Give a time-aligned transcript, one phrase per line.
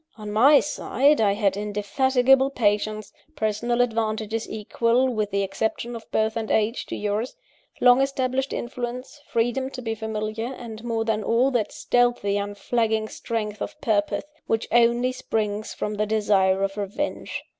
[0.17, 6.35] On my side, I had indefatigable patience; personal advantages equal, with the exception of birth
[6.35, 7.35] and age, to yours:
[7.79, 13.61] long established influence; freedom to be familiar; and more than all, that stealthy, unflagging strength
[13.61, 17.43] of purpose which only springs from the desire of revenge.